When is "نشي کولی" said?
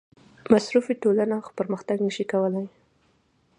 2.07-2.65